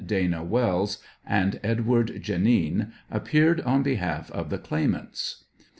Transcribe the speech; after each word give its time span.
Dana 0.03 0.43
Wells, 0.43 0.97
and 1.27 1.59
Edward 1.63 2.23
Janin 2.23 2.91
appeared 3.11 3.61
on 3.61 3.83
behalf 3.83 4.31
of 4.31 4.49
the 4.49 4.57
claimants. 4.57 5.45